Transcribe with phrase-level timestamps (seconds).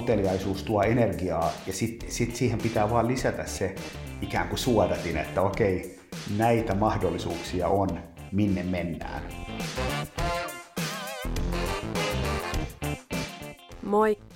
[0.00, 3.74] uteliaisuus tuo energiaa ja sitten sit siihen pitää vaan lisätä se
[4.22, 6.00] ikään kuin suodatin, että okei,
[6.36, 8.00] näitä mahdollisuuksia on,
[8.32, 9.22] minne mennään.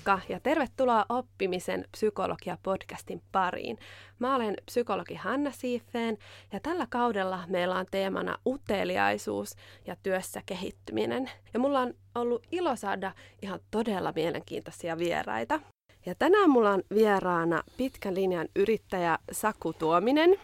[0.06, 3.78] Moikka ja tervetuloa oppimisen psykologia-podcastin pariin.
[4.18, 6.18] Mä olen psykologi Hanna Siifeen
[6.52, 9.56] ja tällä kaudella meillä on teemana uteliaisuus
[9.86, 11.30] ja työssä kehittyminen.
[11.54, 15.60] Ja mulla on ollut ilo saada ihan todella mielenkiintoisia vieraita.
[16.06, 20.36] Ja tänään mulla on vieraana pitkän linjan yrittäjä Saku Tuominen.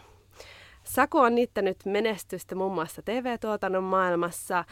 [0.85, 4.65] Saku on niittänyt menestystä muun muassa TV-tuotannon maailmassa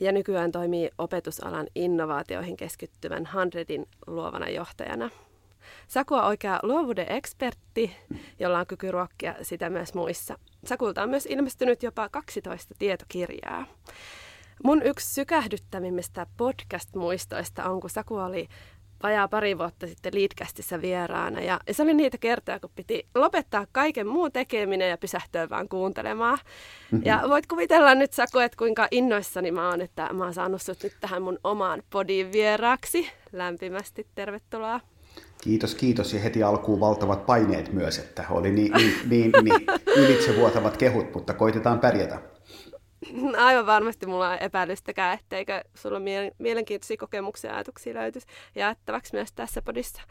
[0.00, 5.10] ja nykyään toimii opetusalan innovaatioihin keskittyvän Handredin luovana johtajana.
[5.88, 7.96] Saku on oikea luovuuden ekspertti,
[8.38, 10.38] jolla on kyky ruokkia sitä myös muissa.
[10.64, 13.66] Sakulta on myös ilmestynyt jopa 12 tietokirjaa.
[14.64, 18.48] Mun yksi sykähdyttävimmistä podcast-muistoista on, kun Saku oli
[19.02, 21.40] vajaa pari vuotta sitten Leadcastissa vieraana.
[21.40, 26.38] Ja, se oli niitä kertoja, kun piti lopettaa kaiken muun tekeminen ja pysähtyä vaan kuuntelemaan.
[26.38, 27.06] Mm-hmm.
[27.06, 30.82] Ja voit kuvitella nyt Saku, että kuinka innoissani mä oon, että mä oon saanut sut
[30.82, 33.10] nyt tähän mun omaan podin vieraaksi.
[33.32, 34.80] Lämpimästi tervetuloa.
[35.42, 36.14] Kiitos, kiitos.
[36.14, 39.66] Ja heti alkuun valtavat paineet myös, että oli niin, niin, niin, niin
[40.04, 42.29] ylitsevuotavat kehut, mutta koitetaan pärjätä.
[43.36, 46.00] Aivan varmasti mulla on epäilystäkään, etteikö sulla
[46.38, 50.02] mielenkiintoisia kokemuksia ja ajatuksia löytyisi jaettavaksi myös tässä podissa.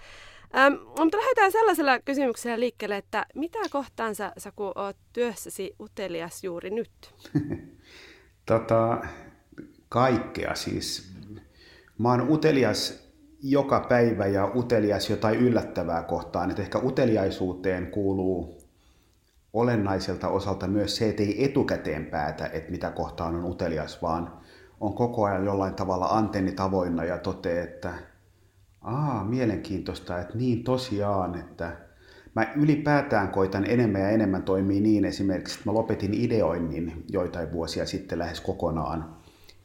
[0.58, 6.70] Ähm, mutta lähdetään sellaisella kysymyksellä liikkeelle, että mitä kohtaan sä, kun oot työssäsi utelias juuri
[6.70, 6.92] nyt?
[8.45, 9.02] tota,
[9.90, 11.12] kaikkea siis.
[11.98, 13.10] Mä oon utelias
[13.44, 16.52] joka päivä ja utelias jotain yllättävää kohtaan.
[16.52, 18.58] Et ehkä uteliaisuuteen kuuluu
[19.53, 24.33] olennaiselta osalta myös se, että ei etukäteen päätä, että mitä kohtaan on utelias, vaan
[24.80, 27.94] on koko ajan jollain tavalla antenni tavoinna ja toteaa, että
[28.81, 31.77] aa, mielenkiintoista, että niin tosiaan, että
[32.36, 37.86] mä ylipäätään koitan enemmän ja enemmän toimii niin esimerkiksi, että mä lopetin ideoinnin joitain vuosia
[37.86, 39.16] sitten lähes kokonaan.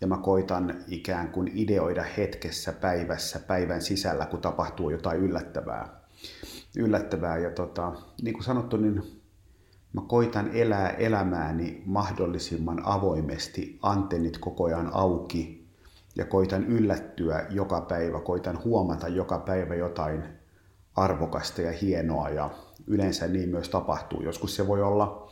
[0.00, 6.00] Ja mä koitan ikään kuin ideoida hetkessä, päivässä, päivän sisällä, kun tapahtuu jotain yllättävää.
[6.76, 7.38] yllättävää.
[7.38, 9.13] Ja tota, niin kuin sanottu, niin
[9.94, 15.68] Mä koitan elää elämääni mahdollisimman avoimesti, antennit koko ajan auki
[16.16, 20.24] ja koitan yllättyä joka päivä, koitan huomata joka päivä jotain
[20.96, 22.50] arvokasta ja hienoa ja
[22.86, 24.22] yleensä niin myös tapahtuu.
[24.22, 25.30] Joskus se voi olla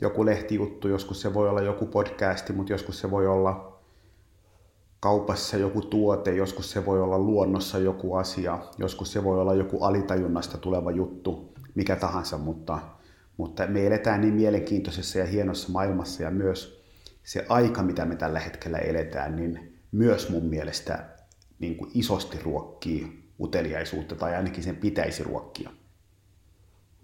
[0.00, 3.78] joku lehtijuttu, joskus se voi olla joku podcasti, mutta joskus se voi olla
[5.00, 9.84] kaupassa joku tuote, joskus se voi olla luonnossa joku asia, joskus se voi olla joku
[9.84, 12.78] alitajunnasta tuleva juttu, mikä tahansa, mutta
[13.36, 16.84] mutta me eletään niin mielenkiintoisessa ja hienossa maailmassa ja myös
[17.22, 21.04] se aika, mitä me tällä hetkellä eletään, niin myös mun mielestä
[21.58, 25.70] niin kuin isosti ruokkii uteliaisuutta tai ainakin sen pitäisi ruokkia.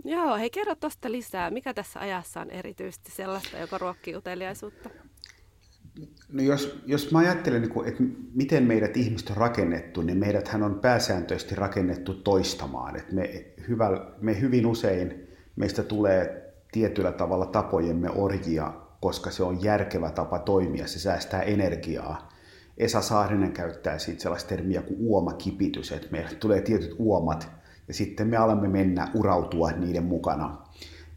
[0.04, 1.50] Joo, hei kerro tuosta lisää.
[1.50, 4.90] Mikä tässä ajassa on erityisesti sellaista, joka ruokkii uteliaisuutta?
[6.32, 8.02] No jos, jos mä ajattelen, niin että
[8.34, 12.96] miten meidät ihmiset on rakennettu, niin meidäthän on pääsääntöisesti rakennettu toistamaan.
[12.96, 13.90] Että me, hyvä,
[14.20, 20.86] me hyvin usein meistä tulee tietyllä tavalla tapojemme orjia, koska se on järkevä tapa toimia,
[20.86, 22.28] se säästää energiaa.
[22.78, 27.50] Esa Saarinen käyttää siitä sellaista termiä kuin uomakipitys, että meille tulee tietyt uomat
[27.88, 30.58] ja sitten me alamme mennä urautua niiden mukana.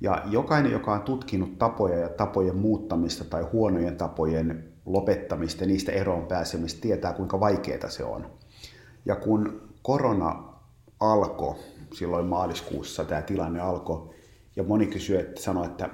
[0.01, 5.91] Ja jokainen, joka on tutkinut tapoja ja tapojen muuttamista tai huonojen tapojen lopettamista ja niistä
[5.91, 8.29] eroon pääsemistä, tietää kuinka vaikeaa se on.
[9.05, 10.43] Ja kun korona
[10.99, 11.55] alkoi,
[11.93, 14.14] silloin maaliskuussa tämä tilanne alkoi,
[14.55, 15.89] ja moni kysyi, että sanoi, että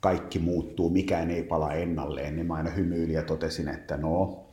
[0.00, 4.44] kaikki muuttuu, mikään ei pala ennalleen, niin mä aina hymyilin ja totesin, että no,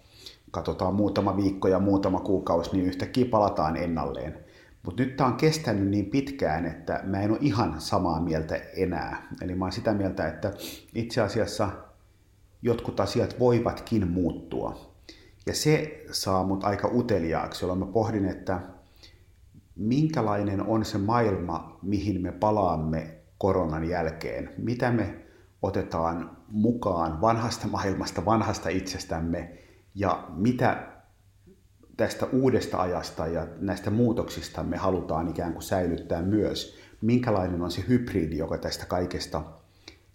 [0.51, 4.37] katsotaan muutama viikko ja muutama kuukausi, niin yhtäkkiä palataan ennalleen.
[4.83, 9.27] Mutta nyt tämä on kestänyt niin pitkään, että mä en ole ihan samaa mieltä enää.
[9.41, 10.53] Eli mä oon sitä mieltä, että
[10.95, 11.69] itse asiassa
[12.61, 14.93] jotkut asiat voivatkin muuttua.
[15.45, 18.59] Ja se saa mut aika uteliaaksi, jolloin mä pohdin, että
[19.75, 24.49] minkälainen on se maailma, mihin me palaamme koronan jälkeen?
[24.57, 25.15] Mitä me
[25.61, 29.57] otetaan mukaan vanhasta maailmasta, vanhasta itsestämme
[29.95, 30.87] ja mitä
[31.97, 36.77] tästä uudesta ajasta ja näistä muutoksista me halutaan ikään kuin säilyttää myös?
[37.01, 39.43] Minkälainen on se hybridi, joka tästä kaikesta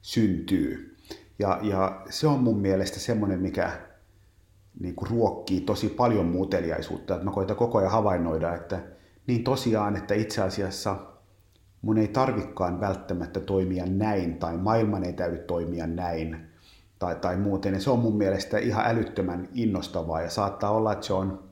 [0.02, 0.96] syntyy?
[1.38, 3.72] Ja, ja se on mun mielestä semmoinen, mikä
[4.80, 7.14] niin kuin ruokkii tosi paljon muuteliaisuutta.
[7.14, 8.80] Että mä koitan koko ajan havainnoida, että
[9.26, 10.96] niin tosiaan, että itse asiassa–
[11.82, 16.46] mun ei tarvikaan välttämättä toimia näin, tai maailman ei täydy toimia näin,
[16.98, 17.74] tai, tai muuten.
[17.74, 21.48] Ja se on mun mielestä ihan älyttömän innostavaa, ja saattaa olla, että se on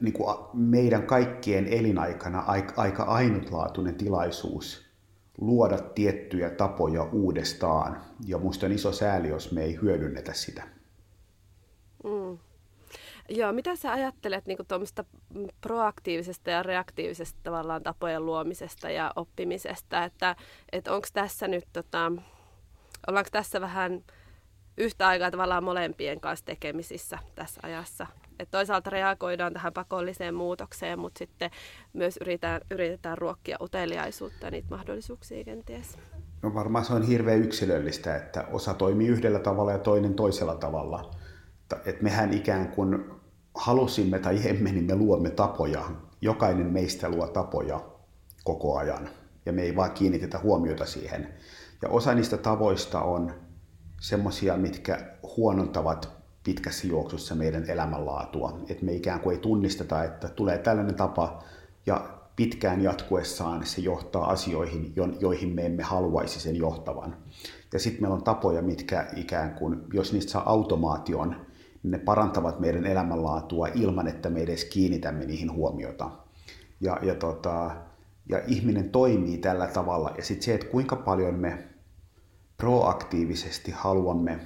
[0.00, 2.44] niin kuin meidän kaikkien elinaikana
[2.76, 4.92] aika ainutlaatuinen tilaisuus
[5.38, 8.00] luoda tiettyjä tapoja uudestaan.
[8.26, 10.62] Ja musta on iso sääli, jos me ei hyödynnetä sitä.
[12.04, 12.38] Mm.
[13.28, 15.04] Joo, mitä sä ajattelet niin tuommoista
[15.60, 20.36] proaktiivisesta ja reaktiivisesta tavallaan tapojen luomisesta ja oppimisesta, että,
[20.72, 22.12] että onko tässä nyt, tota,
[23.06, 24.04] ollaanko tässä vähän
[24.78, 28.06] yhtä aikaa tavallaan molempien kanssa tekemisissä tässä ajassa?
[28.38, 31.50] Et toisaalta reagoidaan tähän pakolliseen muutokseen, mutta sitten
[31.92, 35.98] myös yritetään, yritetään ruokkia uteliaisuutta ja niitä mahdollisuuksia kenties.
[36.42, 41.10] No varmaan se on hirveän yksilöllistä, että osa toimii yhdellä tavalla ja toinen toisella tavalla.
[41.86, 43.04] Et mehän ikään kuin
[43.54, 45.84] halusimme tai emme, niin me luomme tapoja.
[46.20, 47.80] Jokainen meistä luo tapoja
[48.44, 49.08] koko ajan
[49.46, 51.28] ja me ei vaan kiinnitetä huomiota siihen.
[51.82, 53.34] Ja osa niistä tavoista on
[54.00, 54.98] semmoisia, mitkä
[55.36, 56.08] huonontavat
[56.44, 58.58] pitkässä juoksussa meidän elämänlaatua.
[58.68, 61.42] Että me ikään kuin ei tunnisteta, että tulee tällainen tapa
[61.86, 67.16] ja pitkään jatkuessaan se johtaa asioihin, joihin me emme haluaisi sen johtavan.
[67.72, 71.36] Ja sitten meillä on tapoja, mitkä ikään kuin, jos niistä saa automaation,
[71.82, 76.10] ne parantavat meidän elämänlaatua ilman, että me edes kiinnitämme niihin huomiota.
[76.80, 77.70] Ja, ja, tota,
[78.28, 80.14] ja ihminen toimii tällä tavalla.
[80.16, 81.68] Ja sitten se, että kuinka paljon me
[82.56, 84.38] proaktiivisesti haluamme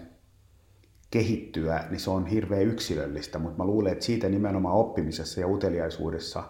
[1.11, 6.45] kehittyä, niin se on hirveän yksilöllistä, mutta mä luulen, että siitä nimenomaan oppimisessa ja uteliaisuudessa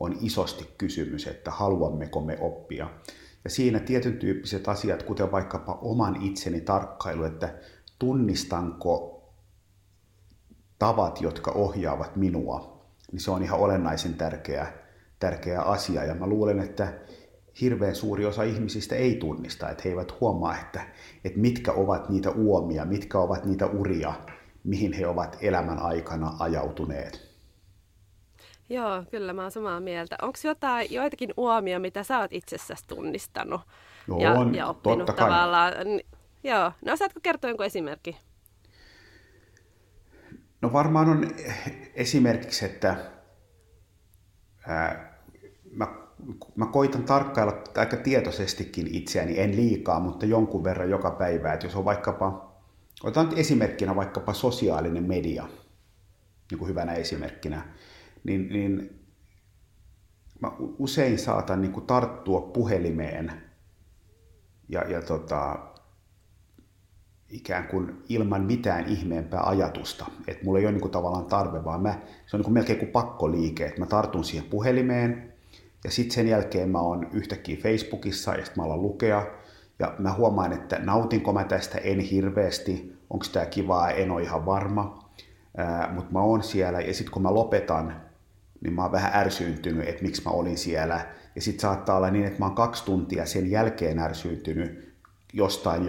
[0.00, 2.90] on isosti kysymys, että haluammeko me oppia.
[3.44, 7.54] Ja siinä tietyn tyyppiset asiat, kuten vaikkapa oman itseni tarkkailu, että
[7.98, 9.15] tunnistanko
[10.78, 12.82] tavat, jotka ohjaavat minua,
[13.12, 14.72] niin se on ihan olennaisen tärkeä,
[15.18, 16.04] tärkeä asia.
[16.04, 16.92] Ja mä luulen, että
[17.60, 20.80] hirveän suuri osa ihmisistä ei tunnista, että he eivät huomaa, että,
[21.24, 24.14] että mitkä ovat niitä uomia, mitkä ovat niitä uria,
[24.64, 27.26] mihin he ovat elämän aikana ajautuneet.
[28.68, 30.16] Joo, kyllä mä oon samaa mieltä.
[30.22, 33.60] Onko jotain, joitakin uomia, mitä sä oot itsessäsi tunnistanut
[34.08, 35.72] Joo, ja, on, ja oppinut totta tavallaan?
[35.72, 36.00] Kai.
[36.44, 38.16] Joo, no osaatko kertoa jonkun esimerkki?
[40.66, 41.30] No varmaan on
[41.94, 42.96] esimerkiksi, että
[44.66, 45.18] ää,
[45.70, 45.86] mä
[46.56, 51.52] mä koitan tarkkailla aika tietoisestikin itseäni, en liikaa, mutta jonkun verran joka päivä.
[51.52, 52.56] Että jos on vaikkapa,
[53.02, 55.48] otan esimerkkinä vaikkapa sosiaalinen media,
[56.50, 57.74] niin kuin hyvänä esimerkkinä,
[58.24, 59.00] niin, niin
[60.40, 63.32] mä usein saatan niin kuin tarttua puhelimeen
[64.68, 65.58] ja, ja tota,
[67.30, 70.06] ikään kuin ilman mitään ihmeempää ajatusta.
[70.28, 72.78] Että mulla ei ole niin kuin tavallaan tarve, vaan mä, se on niin kuin melkein
[72.78, 75.32] kuin pakkoliike, että mä tartun siihen puhelimeen,
[75.84, 79.26] ja sitten sen jälkeen mä oon yhtäkkiä Facebookissa ja sitten mä alan lukea.
[79.78, 84.46] Ja mä huomaan, että nautinko mä tästä, en hirveästi, onko tämä kivaa, en ole ihan
[84.46, 85.08] varma.
[85.94, 88.00] Mutta mä oon siellä ja sitten kun mä lopetan,
[88.60, 91.06] niin mä oon vähän ärsyyntynyt, että miksi mä olin siellä.
[91.34, 94.95] Ja sitten saattaa olla niin, että mä oon kaksi tuntia sen jälkeen ärsyyntynyt
[95.32, 95.86] jostain,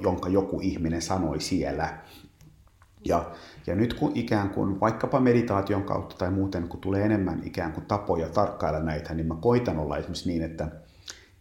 [0.00, 1.98] jonka joku ihminen sanoi siellä.
[3.04, 3.30] Ja,
[3.66, 7.86] ja nyt kun ikään kuin vaikkapa meditaation kautta tai muuten, kun tulee enemmän ikään kuin
[7.86, 10.68] tapoja tarkkailla näitä, niin mä koitan olla esimerkiksi niin, että,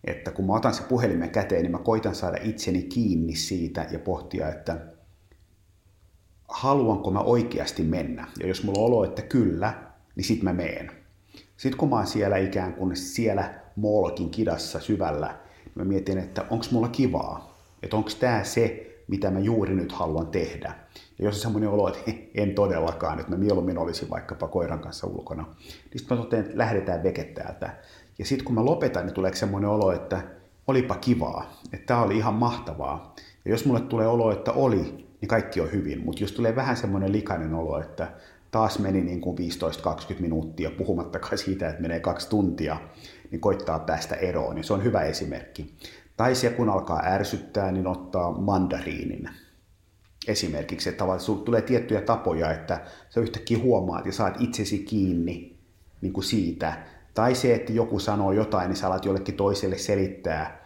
[0.04, 4.00] että kun mä otan se puhelimen käteen, niin mä koitan saada itseni kiinni siitä ja
[4.00, 4.78] pohtia, että
[6.48, 8.28] haluanko mä oikeasti mennä.
[8.40, 9.74] Ja jos mulla on olo, että kyllä,
[10.16, 10.92] niin sit mä meen.
[11.58, 15.40] Sitten kun mä oon siellä ikään kuin siellä moolokin kidassa syvällä,
[15.78, 17.58] mä mietin, että onko mulla kivaa.
[17.84, 20.74] Että onko tämä se, mitä mä juuri nyt haluan tehdä.
[21.20, 25.08] Ja jos on semmoinen olo, että en todellakaan, että mä mieluummin olisin vaikkapa koiran kanssa
[25.08, 27.76] ulkona, niin sitten mä totean, että lähdetään veke täältä.
[28.20, 30.22] Ja sitten kun mä lopetan, niin tulee semmoinen olo, että
[30.68, 33.16] olipa kivaa, että tämä oli ihan mahtavaa.
[33.46, 36.06] Ja jos mulle tulee olo, että oli, niin kaikki on hyvin.
[36.06, 38.08] Mutta jos tulee vähän semmoinen likainen olo, että
[38.52, 39.42] taas meni niin kuin 15-20
[40.20, 42.78] minuuttia, puhumattakaan siitä, että menee kaksi tuntia,
[43.32, 45.78] niin koittaa päästä eroon, niin se on hyvä esimerkki.
[46.18, 49.30] Tai se, kun alkaa ärsyttää, niin ottaa mandariinin
[50.28, 55.58] esimerkiksi, että tavallaan tulee tiettyjä tapoja, että sä yhtäkkiä huomaat ja saat itsesi kiinni
[56.02, 56.74] niin kuin siitä.
[57.14, 60.66] Tai se, että joku sanoo jotain, niin sä alat jollekin toiselle selittää,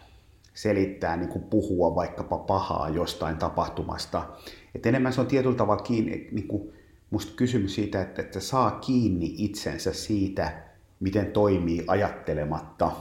[0.53, 4.29] selittää niin kuin puhua vaikkapa pahaa jostain tapahtumasta.
[4.75, 6.73] Et enemmän se on tietyllä tavalla kiinni, niin kuin
[7.09, 10.70] musta kysymys siitä, että, että saa kiinni itsensä siitä,
[11.01, 12.91] miten toimii ajattelematta.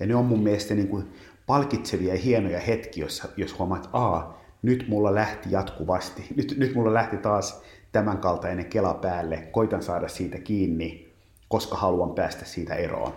[0.00, 1.12] Ja ne on mun mielestä niin kuin
[1.46, 6.74] palkitsevia ja hienoja hetkiä, jos, jos huomaat, että Aa, nyt mulla lähti jatkuvasti, nyt, nyt
[6.74, 11.12] mulla lähti taas tämän kaltainen kela päälle, koitan saada siitä kiinni,
[11.48, 13.12] koska haluan päästä siitä eroon.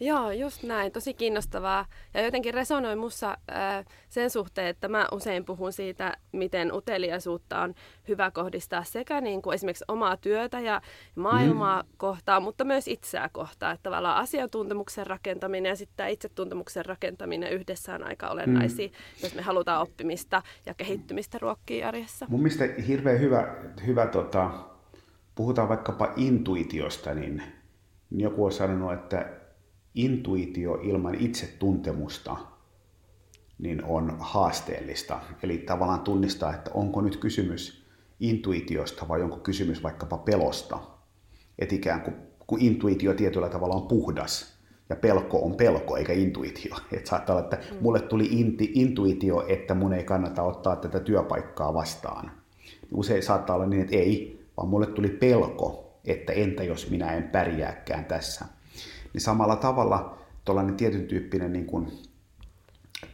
[0.00, 0.92] Joo, just näin.
[0.92, 1.86] Tosi kiinnostavaa.
[2.14, 7.74] Ja jotenkin resonoi mussa äh, sen suhteen, että mä usein puhun siitä, miten uteliaisuutta on
[8.08, 10.80] hyvä kohdistaa sekä niin kuin esimerkiksi omaa työtä ja
[11.14, 11.88] maailmaa mm.
[11.96, 13.74] kohtaan, mutta myös itseä kohtaan.
[13.74, 18.94] Että tavallaan asiantuntemuksen rakentaminen ja sitten itsetuntemuksen rakentaminen yhdessä on aika olennaisia, mm.
[19.22, 22.26] jos me halutaan oppimista ja kehittymistä ruokkia arjessa.
[22.28, 23.54] Mun mielestä hirveän hyvä,
[23.86, 24.50] hyvä tota,
[25.34, 27.42] puhutaan vaikkapa intuitiosta, niin,
[28.10, 29.45] niin joku on sanonut, että
[29.96, 32.36] intuitio ilman itsetuntemusta
[33.58, 35.20] niin on haasteellista.
[35.42, 37.86] Eli tavallaan tunnistaa, että onko nyt kysymys
[38.20, 40.78] intuitiosta vai onko kysymys vaikkapa pelosta.
[41.58, 44.56] Et ikään kuin kun intuitio tietyllä tavalla on puhdas
[44.88, 46.76] ja pelko on pelko eikä intuitio.
[46.96, 47.78] Et saattaa olla, että mm.
[47.80, 52.30] mulle tuli inti, intuitio, että mun ei kannata ottaa tätä työpaikkaa vastaan.
[52.92, 57.22] Usein saattaa olla niin, että ei, vaan mulle tuli pelko, että entä jos minä en
[57.22, 58.44] pärjääkään tässä.
[59.16, 61.92] Niin samalla tavalla tuollainen tietyn tyyppinen niin kuin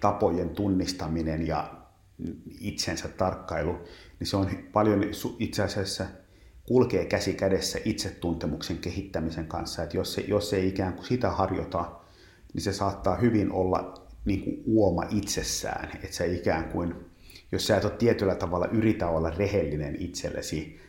[0.01, 1.75] tapojen tunnistaminen ja
[2.61, 3.79] itsensä tarkkailu,
[4.19, 5.05] niin se on paljon
[5.39, 6.07] itse asiassa
[6.67, 9.83] kulkee käsi kädessä itsetuntemuksen kehittämisen kanssa.
[9.83, 11.93] Että jos, se, jos ei ikään kuin sitä harjoita,
[12.55, 13.95] niin se saattaa hyvin olla
[14.25, 15.91] niin kuin uoma itsessään.
[15.95, 16.95] Että se ikään kuin,
[17.53, 20.81] jos sä et ole tietyllä tavalla yritä olla rehellinen itsellesi,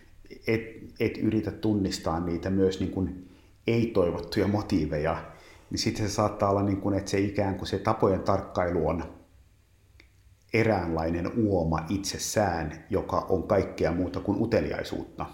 [0.47, 0.61] et,
[0.99, 3.32] et yritä tunnistaa niitä myös niin kuin
[3.67, 5.23] ei-toivottuja motiiveja,
[5.69, 9.03] niin sitten se saattaa olla niin kuin, että se ikään kuin se tapojen tarkkailu on
[10.53, 15.25] eräänlainen uoma itsessään, joka on kaikkea muuta kuin uteliaisuutta.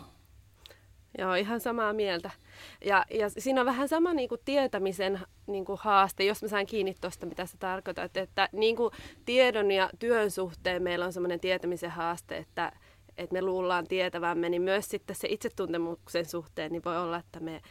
[1.18, 2.32] Joo, ihan samaa mieltä.
[2.86, 6.68] Ja, ja siinä on vähän sama niin kuin tietämisen niin kuin haaste, jos mä sain
[6.68, 8.18] kiinni tuosta, mitä sä tarkoitat.
[8.18, 8.94] Että niin kuin
[9.26, 12.72] tiedon ja työn suhteen meillä on semmoinen tietämisen haaste, että,
[13.18, 17.62] että me luullaan tietävämme, niin myös sitten se itsetuntemuksen suhteen niin voi olla, että me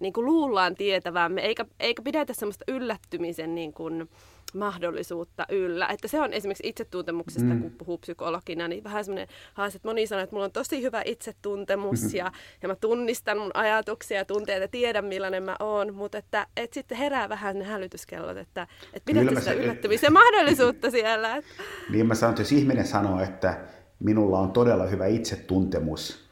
[0.00, 4.08] niin kuin luullaan tietävämme, eikä, eikä pidetä semmoista yllättymisen niin kuin
[4.54, 5.86] mahdollisuutta yllä.
[5.86, 7.62] Että se on esimerkiksi itsetuntemuksesta, mm.
[7.62, 11.02] kun puhuu psykologina, niin vähän semmoinen haaste, että moni sanoo, että mulla on tosi hyvä
[11.04, 12.16] itsetuntemus mm-hmm.
[12.16, 16.46] ja, ja mä tunnistan mun ajatuksia ja tunteita ja tiedän millainen mä oon, mutta että,
[16.56, 21.36] että sitten herää vähän ne hälytyskellot, että, että pidätte sitä yllättymisen mahdollisuutta siellä.
[21.36, 21.50] Että.
[21.90, 23.60] Niin mä sanon, että jos ihminen sanoo, että
[23.98, 26.25] minulla on todella hyvä itsetuntemus,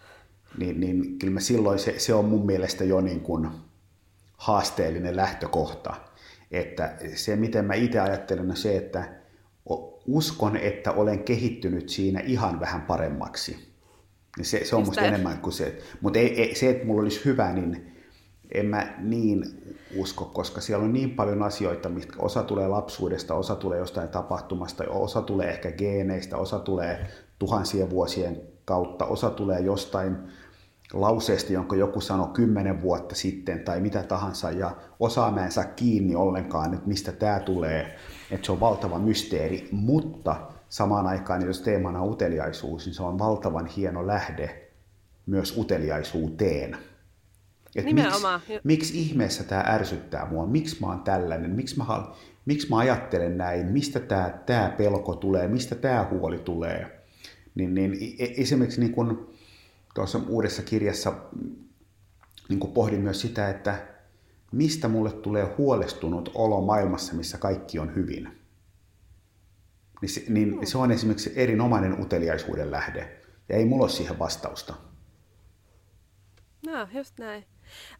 [0.58, 3.49] niin, niin kyllä mä silloin se, se on mun mielestä jo niin kuin
[4.37, 5.94] haasteellinen lähtökohta.
[6.50, 9.25] Että se, miten mä itse ajattelen, on se, että
[10.06, 13.75] uskon, että olen kehittynyt siinä ihan vähän paremmaksi.
[14.42, 15.78] Se, se on musta enemmän kuin se.
[16.00, 17.92] Mutta ei, ei, se, että mulla olisi hyvä, niin
[18.52, 19.44] en mä niin
[19.96, 24.84] usko, koska siellä on niin paljon asioita, mitkä osa tulee lapsuudesta, osa tulee jostain tapahtumasta,
[24.88, 27.06] osa tulee ehkä geeneistä, osa tulee
[27.38, 30.16] tuhansien vuosien kautta, osa tulee jostain
[30.94, 35.64] lauseesta, jonka joku sanoi kymmenen vuotta sitten tai mitä tahansa, ja osaa mä en saa
[35.64, 37.96] kiinni ollenkaan, että mistä tämä tulee,
[38.30, 40.36] että se on valtava mysteeri, mutta
[40.68, 44.70] samaan aikaan, jos teemana on uteliaisuus, niin se on valtavan hieno lähde
[45.26, 46.76] myös uteliaisuuteen.
[47.76, 48.22] Et miksi,
[48.64, 50.46] miksi ihmeessä tämä ärsyttää mua?
[50.46, 51.50] Miksi mä oon tällainen?
[51.50, 51.84] Miksi mä,
[52.46, 53.66] miksi mä ajattelen näin?
[53.66, 55.48] Mistä tämä, tämä pelko tulee?
[55.48, 57.04] Mistä tämä huoli tulee?
[57.54, 59.33] Niin, niin e-, esimerkiksi niin kun,
[59.94, 61.14] tuossa uudessa kirjassa
[62.48, 63.86] niin kuin pohdin myös sitä, että
[64.52, 68.44] mistä mulle tulee huolestunut olo maailmassa, missä kaikki on hyvin.
[70.00, 70.66] Niin se, niin mm.
[70.66, 74.74] se on esimerkiksi erinomainen uteliaisuuden lähde, ja ei mulla ole siihen vastausta.
[76.66, 77.44] No, just näin.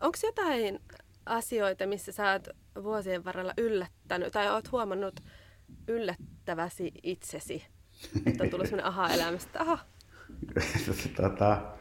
[0.01, 0.81] Onko jotain
[1.27, 2.49] asioita, missä sä oot
[2.85, 5.21] vuosien varrella yllättänyt, tai oot huomannut
[5.89, 7.65] yllättäväsi itsesi?
[8.27, 9.79] Että on tullut sellainen aha-elämästä, aha.
[11.17, 11.75] tota,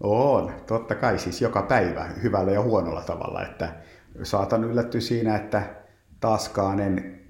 [0.00, 3.74] on, totta kai siis joka päivä hyvällä ja huonolla tavalla, että
[4.22, 5.74] saatan yllättyä siinä, että
[6.20, 7.20] taaskaan en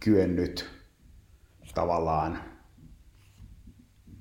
[0.00, 0.70] kyennyt
[1.74, 2.38] tavallaan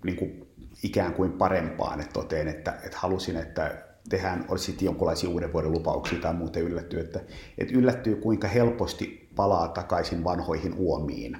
[0.05, 0.47] niin kuin
[0.83, 6.19] ikään kuin parempaan, että toteen, että, että halusin, että tehdään, olisi jonkinlaisia uuden vuoden lupauksia
[6.19, 7.19] tai muuten yllättyy, että,
[7.57, 11.37] että yllättyy kuinka helposti palaa takaisin vanhoihin uomiin.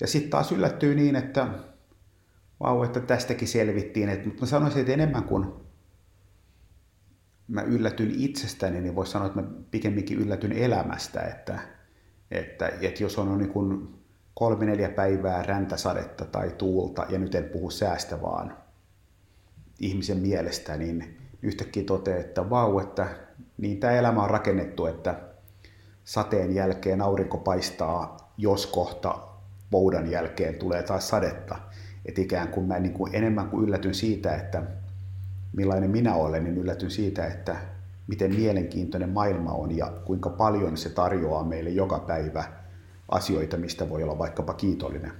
[0.00, 1.48] Ja sitten taas yllättyy niin, että
[2.60, 4.08] vau, että tästäkin selvittiin.
[4.08, 5.46] Et, mutta mä sanoisin, että enemmän kuin
[7.48, 11.58] mä yllätyn itsestäni, niin voisi sanoa, että mä pikemminkin yllätyn elämästä, että,
[12.30, 13.94] että, että jos on niin kuin
[14.34, 18.56] kolme neljä päivää räntäsadetta tai tuulta, ja nyt en puhu säästä vaan
[19.80, 23.08] ihmisen mielestä, niin yhtäkkiä toteaa, että vau, että
[23.58, 25.20] niin tämä elämä on rakennettu, että
[26.04, 29.18] sateen jälkeen aurinko paistaa, jos kohta
[29.70, 31.56] poudan jälkeen tulee taas sadetta.
[32.06, 34.62] Että ikään kuin mä niin kuin enemmän kuin yllätyn siitä, että
[35.56, 37.56] millainen minä olen, niin yllätyn siitä, että
[38.06, 42.44] miten mielenkiintoinen maailma on ja kuinka paljon se tarjoaa meille joka päivä
[43.08, 45.12] asioita, mistä voi olla vaikkapa kiitollinen.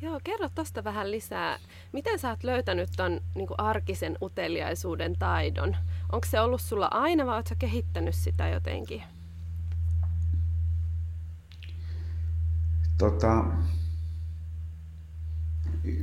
[0.00, 1.58] Joo, kerro tuosta vähän lisää.
[1.92, 5.76] Miten sä oot löytänyt ton niin arkisen uteliaisuuden taidon?
[6.12, 9.02] Onko se ollut sulla aina vai ootko kehittänyt sitä jotenkin?
[12.98, 13.44] Tota,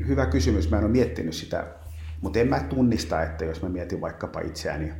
[0.08, 0.72] hyvä kysymys.
[0.72, 1.68] Mä en ole miettinyt sitä,
[2.22, 4.94] mutta en mä tunnista, että jos mä mietin vaikkapa itseäni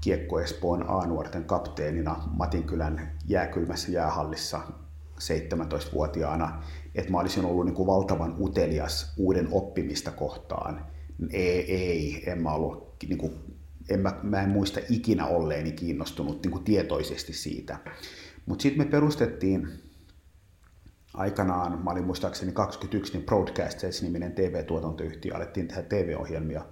[0.00, 4.60] Kiekko Espoon A-nuorten kapteenina Matinkylän jääkylmässä jäähallissa
[5.20, 6.62] 17-vuotiaana,
[6.94, 10.86] että mä olisin ollut niin kuin valtavan utelias uuden oppimista kohtaan.
[11.30, 13.32] Ei, ei en mä ollut, niin kuin,
[13.88, 17.78] en mä, mä en muista ikinä olleeni kiinnostunut niin kuin tietoisesti siitä.
[18.46, 19.68] Mutta sitten me perustettiin
[21.16, 26.66] aikanaan, mä olin muistaakseni 21, niin Broadcasters-niminen TV-tuotantoyhtiö, alettiin tehdä TV-ohjelmia.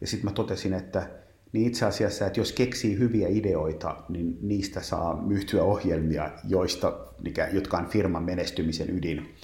[0.00, 1.10] Ja sitten mä totesin, että
[1.52, 7.06] niin itse asiassa, että jos keksii hyviä ideoita, niin niistä saa myytyä ohjelmia, joista,
[7.52, 9.34] jotka on firman menestymisen ydin.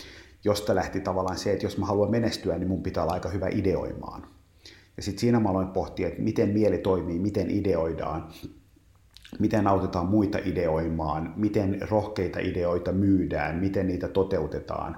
[0.44, 3.48] Josta lähti tavallaan se, että jos mä haluan menestyä, niin mun pitää olla aika hyvä
[3.48, 4.26] ideoimaan.
[4.96, 8.32] Ja sitten siinä mä aloin pohtia, että miten mieli toimii, miten ideoidaan,
[9.38, 14.96] miten autetaan muita ideoimaan, miten rohkeita ideoita myydään, miten niitä toteutetaan.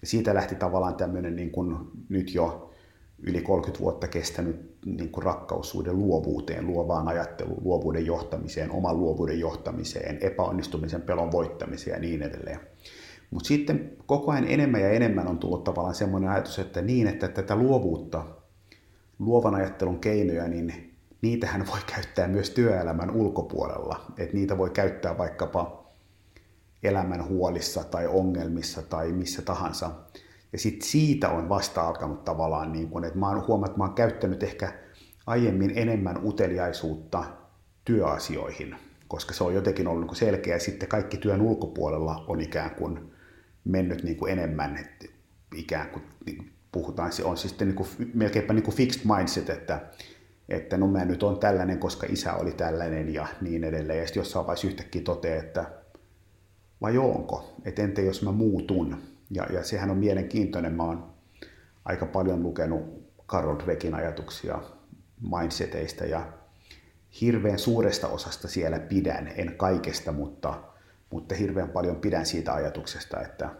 [0.00, 1.76] Ja siitä lähti tavallaan tämmöinen niin kuin
[2.08, 2.70] nyt jo
[3.18, 10.18] yli 30 vuotta kestänyt niin kuin rakkaussuuden luovuuteen, luovaan ajatteluun, luovuuden johtamiseen, oman luovuuden johtamiseen,
[10.20, 12.60] epäonnistumisen pelon voittamiseen ja niin edelleen.
[13.30, 17.28] Mutta sitten koko ajan enemmän ja enemmän on tullut tavallaan semmoinen ajatus, että niin, että
[17.28, 18.24] tätä luovuutta,
[19.18, 20.93] luovan ajattelun keinoja, niin
[21.24, 24.12] niitähän voi käyttää myös työelämän ulkopuolella.
[24.18, 25.84] Että niitä voi käyttää vaikkapa
[26.82, 29.90] elämän huolissa tai ongelmissa tai missä tahansa.
[30.52, 33.84] Ja sitten siitä on vasta alkanut tavallaan, niin kun, että mä oon huomannut, että mä
[33.84, 34.72] oon käyttänyt ehkä
[35.26, 37.24] aiemmin enemmän uteliaisuutta
[37.84, 38.76] työasioihin,
[39.08, 40.58] koska se on jotenkin ollut niin selkeä.
[40.58, 43.12] Sitten kaikki työn ulkopuolella on ikään kuin
[43.64, 45.06] mennyt niin kuin enemmän, että
[45.54, 49.50] ikään kuin niin puhutaan, se on siis sitten niin kuin, melkeinpä niin kuin fixed mindset,
[49.50, 49.80] että,
[50.48, 53.98] että no mä nyt on tällainen, koska isä oli tällainen ja niin edelleen.
[53.98, 55.64] Ja sitten jossain vaiheessa yhtäkkiä toteaa, että
[56.82, 58.96] vai onko, että entä jos mä muutun,
[59.30, 60.72] ja, ja sehän on mielenkiintoinen.
[60.72, 61.14] Mä oon
[61.84, 64.62] aika paljon lukenut Carol Dweckin ajatuksia
[65.30, 66.32] mindseteistä ja
[67.20, 70.62] hirveän suuresta osasta siellä pidän, en kaikesta, mutta,
[71.10, 73.50] mutta hirveän paljon pidän siitä ajatuksesta, että,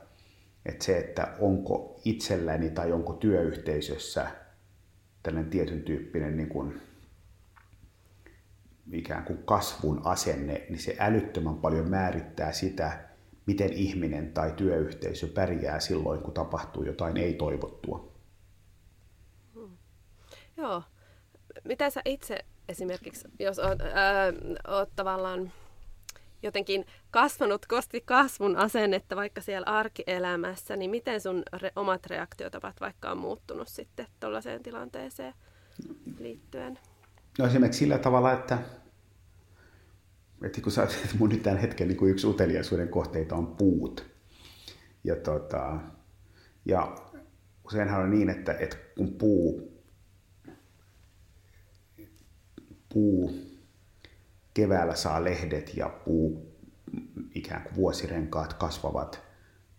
[0.66, 4.26] että se, että onko itselläni tai onko työyhteisössä
[5.24, 6.80] tällainen tietyn tyyppinen niin kuin,
[8.92, 13.08] ikään kuin kasvun asenne, niin se älyttömän paljon määrittää sitä,
[13.46, 18.12] miten ihminen tai työyhteisö pärjää silloin, kun tapahtuu jotain ei-toivottua.
[19.54, 19.76] Hmm.
[20.56, 20.82] Joo.
[21.64, 24.32] Mitä sä itse esimerkiksi, jos oot, ää,
[24.68, 25.52] oot tavallaan
[26.44, 33.10] jotenkin kasvanut kosti kasvun asennetta vaikka siellä arkielämässä, niin miten sun re- omat reaktiotapat vaikka
[33.10, 35.34] on muuttunut sitten tuollaiseen tilanteeseen
[36.18, 36.78] liittyen?
[37.38, 38.58] No esimerkiksi sillä tavalla, että
[40.42, 44.06] että kun sä että mun nyt tämän hetken niin yksi uteliaisuuden kohteita on puut.
[45.04, 45.78] Ja, tota,
[46.64, 46.96] ja
[47.64, 49.72] useinhan on niin, että, että kun puu,
[52.88, 53.53] puu
[54.54, 56.54] keväällä saa lehdet ja puu
[57.34, 59.22] ikään kuin vuosirenkaat kasvavat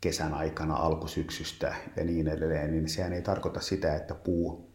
[0.02, 4.72] kesän aikana alkusyksystä ja niin edelleen, niin sehän ei tarkoita sitä, että puu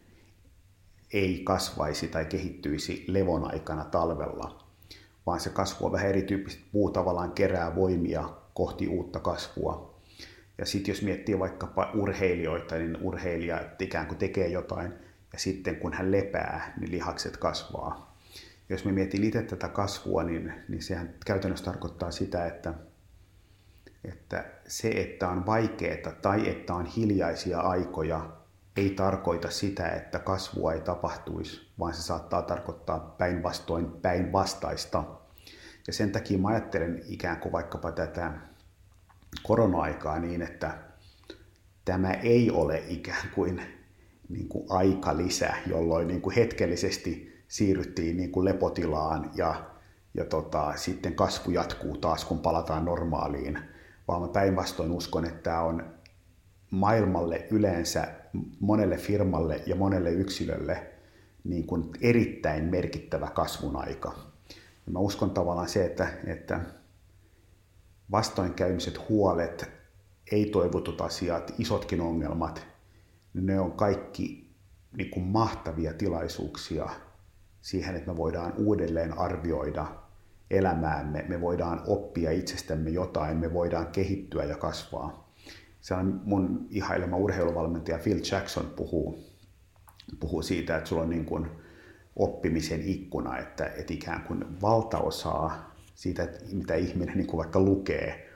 [1.12, 4.68] ei kasvaisi tai kehittyisi levon aikana talvella,
[5.26, 6.62] vaan se kasvu on vähän erityyppistä.
[6.72, 10.00] Puu tavallaan kerää voimia kohti uutta kasvua.
[10.58, 14.92] Ja sitten jos miettii vaikkapa urheilijoita, niin urheilija ikään kuin tekee jotain,
[15.32, 18.09] ja sitten kun hän lepää, niin lihakset kasvaa.
[18.70, 22.74] Jos me mietin itse tätä kasvua, niin, niin sehän käytännössä tarkoittaa sitä, että,
[24.04, 28.30] että se, että on vaikeaa tai että on hiljaisia aikoja,
[28.76, 35.04] ei tarkoita sitä, että kasvua ei tapahtuisi, vaan se saattaa tarkoittaa päinvastoin päinvastaista.
[35.86, 38.32] Ja sen takia mä ajattelen ikään kuin vaikkapa tätä
[39.42, 40.78] korona-aikaa niin, että
[41.84, 43.62] tämä ei ole ikään kuin,
[44.28, 44.66] niin kuin
[45.16, 49.70] lisä, jolloin niin kuin hetkellisesti siirryttiin niin kuin lepotilaan ja,
[50.14, 53.58] ja tota, sitten kasvu jatkuu taas, kun palataan normaaliin.
[54.08, 55.94] Vaan mä päinvastoin uskon, että tämä on
[56.70, 58.08] maailmalle yleensä,
[58.60, 60.86] monelle firmalle ja monelle yksilölle
[61.44, 64.14] niin kuin erittäin merkittävä kasvun aika.
[64.86, 66.60] Ja mä uskon tavallaan se, että, että
[68.10, 69.70] vastoinkäymiset huolet,
[70.32, 72.66] ei-toivotut asiat, isotkin ongelmat,
[73.34, 74.50] ne on kaikki
[74.96, 76.90] niin kuin mahtavia tilaisuuksia
[77.60, 79.86] siihen, että me voidaan uudelleen arvioida
[80.50, 85.32] elämäämme, me voidaan oppia itsestämme jotain, me voidaan kehittyä ja kasvaa.
[85.80, 89.24] Se on mun ihailema urheiluvalmentaja Phil Jackson puhuu,
[90.20, 91.46] puhuu siitä, että sulla on niin kuin
[92.16, 98.30] oppimisen ikkuna, että, että ikään kuin valtaosaa siitä, mitä ihminen niin kuin vaikka lukee,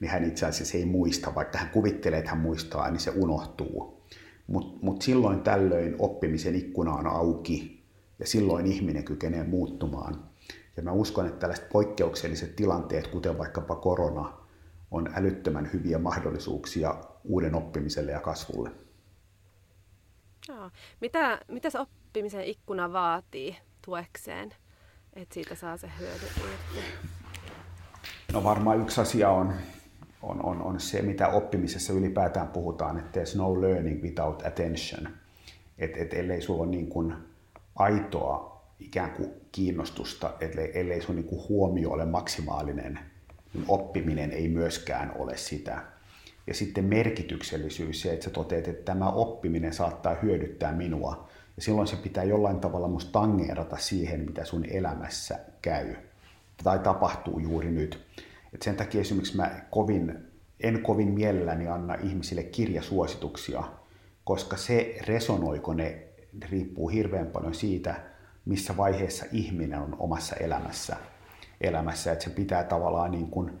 [0.00, 4.02] niin hän itse asiassa ei muista, vaikka hän kuvittelee, että hän muistaa, niin se unohtuu.
[4.46, 7.77] Mutta mut silloin tällöin oppimisen ikkuna on auki
[8.18, 10.24] ja silloin ihminen kykenee muuttumaan.
[10.76, 14.38] Ja mä uskon, että tällaiset poikkeukselliset tilanteet, kuten vaikkapa korona,
[14.90, 18.70] on älyttömän hyviä mahdollisuuksia uuden oppimiselle ja kasvulle.
[20.48, 20.70] Joo.
[21.00, 24.54] Mitä, mitä se oppimisen ikkuna vaatii tuekseen,
[25.12, 26.26] että siitä saa se hyödy
[28.32, 29.54] No varmaan yksi asia on,
[30.22, 35.08] on, on, on se, mitä oppimisessa ylipäätään puhutaan, että there's no learning without attention.
[35.78, 37.14] Että et ellei sulla ole niin kuin
[37.78, 42.98] aitoa ikään kuin kiinnostusta, ellei, ellei sun niin kuin huomio ole maksimaalinen,
[43.54, 45.82] niin oppiminen ei myöskään ole sitä.
[46.46, 51.28] Ja sitten merkityksellisyys, se, että sä toteat, että tämä oppiminen saattaa hyödyttää minua.
[51.56, 55.94] Ja silloin se pitää jollain tavalla musta tangeerata siihen, mitä sun elämässä käy
[56.64, 58.06] tai tapahtuu juuri nyt.
[58.54, 60.18] Et sen takia esimerkiksi mä kovin,
[60.60, 63.64] en kovin mielelläni anna ihmisille kirjasuosituksia,
[64.24, 66.08] koska se resonoiko ne
[66.50, 67.94] riippuu hirveän paljon siitä,
[68.44, 70.96] missä vaiheessa ihminen on omassa elämässä.
[71.60, 72.12] elämässä.
[72.12, 73.60] Että se pitää tavallaan niin kuin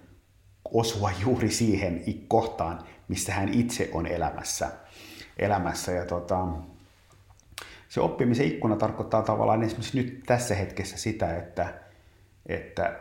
[0.64, 2.78] osua juuri siihen kohtaan,
[3.08, 4.70] missä hän itse on elämässä.
[5.38, 5.92] elämässä.
[5.92, 6.46] Ja tota,
[7.88, 11.74] se oppimisen ikkuna tarkoittaa tavallaan esimerkiksi nyt tässä hetkessä sitä, että,
[12.46, 13.00] että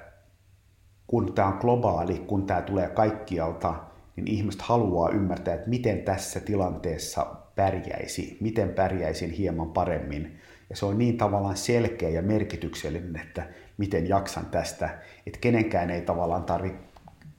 [1.07, 3.73] kun tämä on globaali, kun tämä tulee kaikkialta,
[4.15, 10.39] niin ihmiset haluaa ymmärtää, että miten tässä tilanteessa pärjäisi, miten pärjäisin hieman paremmin.
[10.69, 14.89] Ja se on niin tavallaan selkeä ja merkityksellinen, että miten jaksan tästä,
[15.25, 16.79] että kenenkään ei tavallaan tarvitse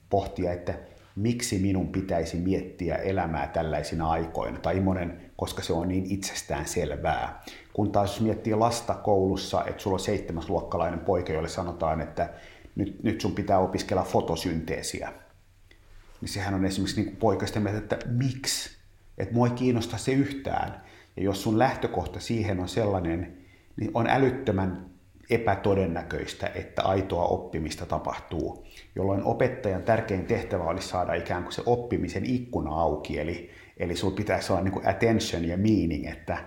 [0.09, 0.73] pohtia, että
[1.15, 7.43] miksi minun pitäisi miettiä elämää tällaisina aikoina, tai monen, koska se on niin itsestään selvää.
[7.73, 12.29] Kun taas jos miettii lasta koulussa, että sulla on seitsemäsluokkalainen poika, jolle sanotaan, että
[12.75, 15.13] nyt, nyt sun pitää opiskella fotosynteesiä,
[16.21, 18.78] niin sehän on esimerkiksi niin poikasten mieltä, että miksi?
[19.19, 20.81] Että mua ei kiinnosta se yhtään.
[21.17, 23.37] Ja jos sun lähtökohta siihen on sellainen,
[23.75, 24.89] niin on älyttömän
[25.29, 32.25] epätodennäköistä, että aitoa oppimista tapahtuu, jolloin opettajan tärkein tehtävä olisi saada ikään kuin se oppimisen
[32.25, 36.37] ikkuna auki, eli, eli sulla pitäisi olla niin kuin attention ja meaning, että,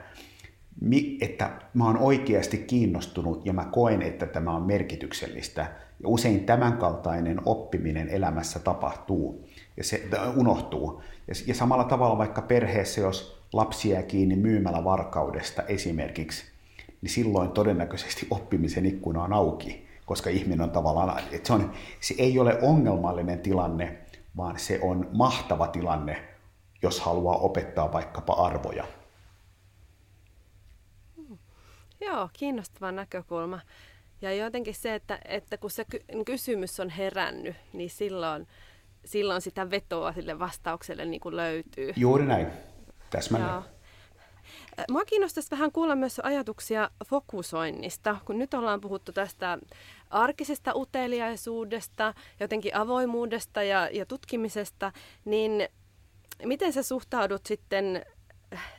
[1.20, 5.62] että mä oon oikeasti kiinnostunut ja mä koen, että tämä on merkityksellistä.
[6.02, 11.02] Ja usein tämänkaltainen oppiminen elämässä tapahtuu ja se unohtuu.
[11.28, 16.44] Ja, ja samalla tavalla vaikka perheessä, jos lapsi jää kiinni myymällä varkaudesta esimerkiksi,
[17.02, 22.14] niin silloin todennäköisesti oppimisen ikkuna on auki, koska ihminen on tavallaan, että se, on, se
[22.18, 23.98] ei ole ongelmallinen tilanne,
[24.36, 26.28] vaan se on mahtava tilanne,
[26.82, 28.84] jos haluaa opettaa vaikkapa arvoja.
[32.00, 33.60] Joo, kiinnostava näkökulma.
[34.22, 35.84] Ja jotenkin se, että, että kun se
[36.26, 38.46] kysymys on herännyt, niin silloin,
[39.04, 41.92] silloin sitä vetoa sille vastaukselle niin kuin löytyy.
[41.96, 42.46] Juuri näin,
[43.10, 43.52] täsmälleen.
[43.52, 43.62] Joo.
[44.90, 49.58] Mua kiinnostaisi vähän kuulla myös ajatuksia fokusoinnista, kun nyt ollaan puhuttu tästä
[50.10, 54.92] arkisesta uteliaisuudesta, jotenkin avoimuudesta ja, ja tutkimisesta,
[55.24, 55.68] niin
[56.44, 58.02] miten sä suhtaudut sitten,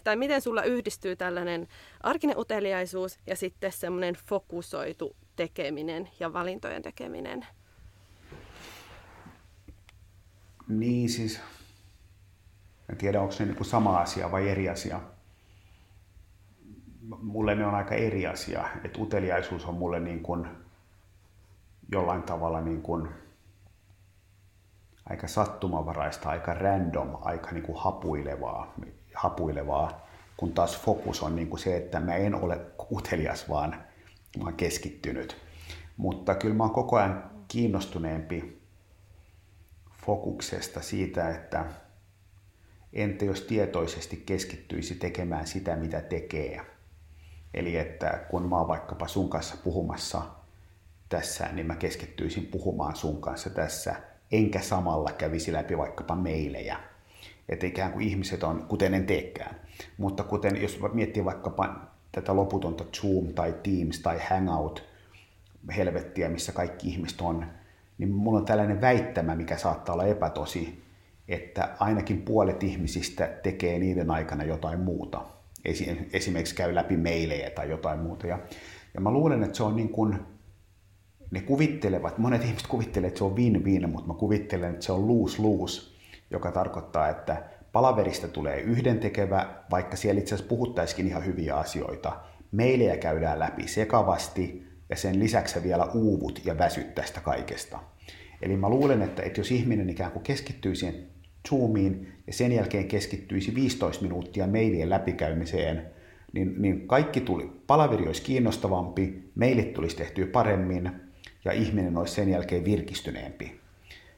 [0.04, 1.68] tai miten sulla yhdistyy tällainen
[2.04, 7.48] arkinen uteliaisuus ja sitten semmoinen fokusoitu tekeminen ja valintojen tekeminen?
[10.68, 11.42] Niin siis,
[12.90, 15.00] en tiedä onko se niin sama asia vai eri asia
[17.22, 18.70] mulle ne on aika eri asia.
[18.84, 20.48] Että uteliaisuus on mulle niin kuin
[21.92, 23.10] jollain tavalla niin kuin
[25.10, 28.74] aika sattumavaraista, aika random, aika niin kuin hapuilevaa,
[29.14, 33.76] hapuilevaa, kun taas fokus on niin kuin se, että mä en ole utelias, vaan
[34.38, 35.38] mä oon keskittynyt.
[35.98, 38.63] Mutta kyllä mä oon koko ajan kiinnostuneempi
[40.06, 41.66] fokuksesta siitä, että
[42.94, 46.62] entä jos tietoisesti keskittyisi tekemään sitä, mitä tekee.
[47.54, 50.22] Eli että kun mä oon vaikkapa sun kanssa puhumassa
[51.10, 53.96] tässä, niin mä keskittyisin puhumaan sun kanssa tässä,
[54.32, 56.80] enkä samalla kävisi läpi vaikkapa meilejä.
[57.50, 59.56] Että ikään kuin ihmiset on, kuten en teekään.
[59.98, 61.76] Mutta kuten jos miettii vaikkapa
[62.12, 64.84] tätä loputonta Zoom tai Teams tai Hangout
[65.76, 67.46] helvettiä, missä kaikki ihmiset on,
[67.98, 70.84] niin mulla on tällainen väittämä, mikä saattaa olla epätosi,
[71.28, 75.26] että ainakin puolet ihmisistä tekee niiden aikana jotain muuta
[76.14, 78.28] esimerkiksi käy läpi meilejä tai jotain muuta.
[78.28, 78.40] Ja
[78.94, 80.20] Ja mä luulen, että se on niin kuin,
[81.32, 85.08] ne kuvittelevat, monet ihmiset kuvittelevat, että se on win-win, mutta mä kuvittelen, että se on
[85.08, 85.82] lose-lose,
[86.32, 92.20] joka tarkoittaa, että palaverista tulee yhdentekevä, vaikka siellä itse asiassa puhuttaisikin ihan hyviä asioita.
[92.52, 97.80] Meilejä käydään läpi sekavasti ja sen lisäksi vielä uuvut ja väsyt tästä kaikesta.
[98.42, 101.08] Eli mä luulen, että, että jos ihminen ikään kuin keskittyy siihen
[101.50, 105.86] Zoomiin ja sen jälkeen keskittyisi 15 minuuttia mailien läpikäymiseen,
[106.34, 110.92] niin, niin kaikki tuli, palaveri olisi kiinnostavampi, mailit tulisi tehtyä paremmin
[111.46, 113.60] ja ihminen olisi sen jälkeen virkistyneempi.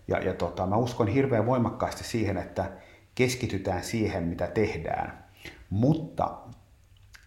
[0.08, 2.72] Ja, ja tota, mä uskon hirveän voimakkaasti siihen, että
[3.16, 5.26] keskitytään siihen, mitä tehdään.
[5.70, 6.38] Mutta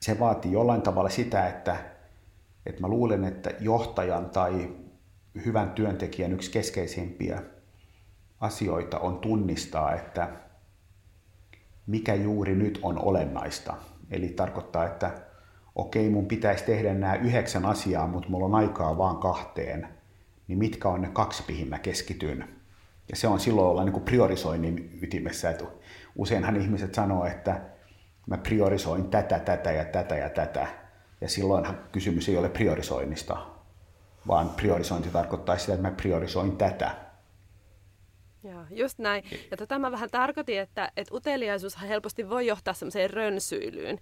[0.00, 1.97] se vaatii jollain tavalla sitä, että,
[2.68, 4.68] että mä luulen, että johtajan tai
[5.44, 7.42] hyvän työntekijän yksi keskeisimpiä
[8.40, 10.28] asioita on tunnistaa, että
[11.86, 13.74] mikä juuri nyt on olennaista.
[14.10, 15.10] Eli tarkoittaa, että
[15.74, 19.88] okei, mun pitäisi tehdä nämä yhdeksän asiaa, mutta mulla on aikaa vaan kahteen,
[20.48, 22.48] niin mitkä on ne kaksi, mihin mä keskityn.
[23.10, 25.50] Ja se on silloin olla niin priorisoinnin ytimessä.
[25.50, 25.64] Että
[26.16, 27.60] useinhan ihmiset sanoo, että
[28.26, 30.87] mä priorisoin tätä, tätä ja tätä ja tätä.
[31.20, 33.36] Ja silloinhan kysymys ei ole priorisoinnista,
[34.26, 36.94] vaan priorisointi tarkoittaa sitä, että mä priorisoin tätä.
[38.44, 39.24] Joo, just näin.
[39.50, 43.98] Ja tota mä vähän tarkoitin, että, että uteliaisuus helposti voi johtaa semmoiseen rönsyilyyn.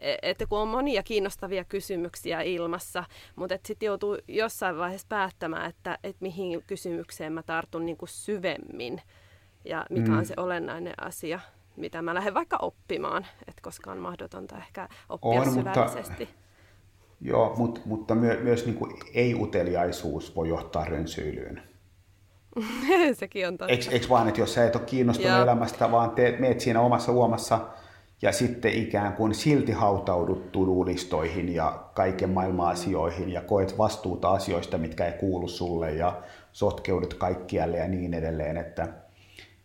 [0.00, 3.04] E, että kun on monia kiinnostavia kysymyksiä ilmassa,
[3.36, 9.02] mutta sitten joutuu jossain vaiheessa päättämään, että, että mihin kysymykseen mä tartun niin kuin syvemmin
[9.64, 10.18] ja mikä mm.
[10.18, 11.40] on se olennainen asia,
[11.76, 16.24] mitä mä lähden vaikka oppimaan, että koska on mahdotonta ehkä oppia on, syvällisesti.
[16.24, 16.45] Mutta,
[17.20, 21.62] joo, mutta, mutta my, myös niin kuin ei-uteliaisuus voi johtaa rönsyilyyn.
[23.12, 23.72] Sekin on totta.
[23.72, 25.42] Eikö, eikö vaan, että jos sä et ole kiinnostunut Joo.
[25.42, 27.60] elämästä, vaan teet, meet siinä omassa uomassa
[28.22, 34.78] ja sitten ikään kuin silti hautaudut tudulistoihin ja kaiken maailman asioihin ja koet vastuuta asioista,
[34.78, 38.56] mitkä ei kuulu sulle ja sotkeudut kaikkialle ja niin edelleen.
[38.56, 38.88] Että,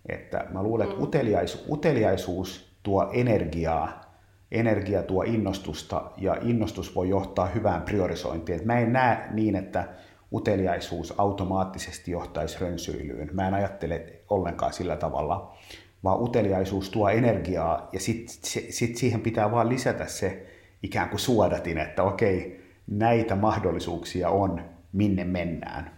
[0.09, 1.03] että mä luulen, että mm.
[1.03, 4.10] uteliaisuus, uteliaisuus tuo energiaa,
[4.51, 8.59] energia tuo innostusta ja innostus voi johtaa hyvään priorisointiin.
[8.59, 9.87] Et mä en näe niin, että
[10.33, 13.29] uteliaisuus automaattisesti johtaisi rönsyilyyn.
[13.33, 15.55] Mä en ajattele ollenkaan sillä tavalla,
[16.03, 18.35] vaan uteliaisuus tuo energiaa ja sitten
[18.69, 20.47] sit siihen pitää vaan lisätä se
[20.83, 24.61] ikään kuin suodatin, että okei, näitä mahdollisuuksia on,
[24.93, 25.91] minne mennään.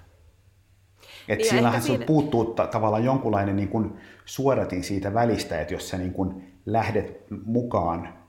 [1.27, 2.05] Et niin sillähän se siinä...
[2.05, 3.93] puuttuu ta- tavallaan jonkunlainen niin kuin
[4.25, 8.22] suodatin siitä välistä, että jos sä niin kuin lähdet mukaan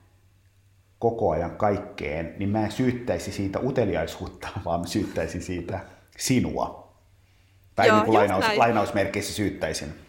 [0.99, 5.79] koko ajan kaikkeen, niin mä en syyttäisi siitä uteliaisuutta, vaan mä syyttäisin siitä
[6.17, 6.85] sinua.
[7.75, 10.05] Tai Joo, niin kuin lainaus, lainausmerkeissä syyttäisin.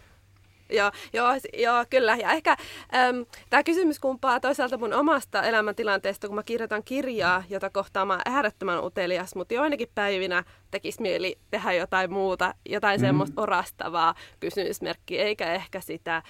[0.69, 2.15] Joo, joo, joo, kyllä.
[2.15, 2.51] Ja ehkä
[2.95, 8.19] äm, tämä kysymys kumpaa toisaalta mun omasta elämäntilanteesta, kun mä kirjoitan kirjaa, jota kohtaan mä
[8.25, 13.05] äärettömän utelias, mutta joinakin päivinä tekisi mieli tehdä jotain muuta, jotain mm.
[13.05, 16.23] semmoista orastavaa kysymysmerkkiä, eikä ehkä sitä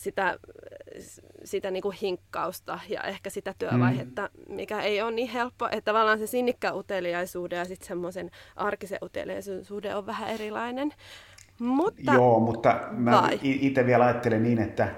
[0.00, 0.38] sitä,
[1.44, 4.54] sitä niin kuin hinkkausta ja ehkä sitä työvaihetta, mm.
[4.54, 5.66] mikä ei ole niin helppo.
[5.66, 10.92] Että tavallaan se sinnikkä uteliaisuuden ja sitten semmoisen arkisen uteliaisuuden on vähän erilainen.
[11.58, 14.88] Mutta, Joo, mutta mä itse vielä ajattelen niin, että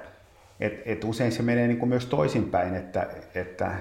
[0.60, 3.74] et, et usein se menee niin kuin myös toisinpäin, että, että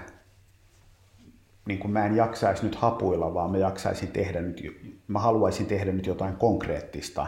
[1.66, 4.62] niin kuin mä en jaksaisi nyt hapuilla, vaan mä jaksaisin tehdä nyt,
[5.08, 7.28] mä haluaisin tehdä nyt jotain konkreettista.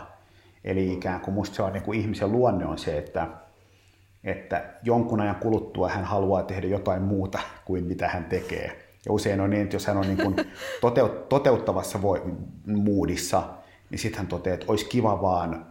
[0.63, 3.42] Eli ikään kuin musta se on niin kuin ihmisen luonne on se, että
[4.23, 8.79] että jonkun ajan kuluttua hän haluaa tehdä jotain muuta kuin mitä hän tekee.
[9.05, 10.36] Ja usein on niin, että jos hän on niin kuin
[11.29, 11.99] toteuttavassa
[12.65, 13.43] muudissa,
[13.89, 15.65] niin sitten hän toteaa, että olisi kiva vaan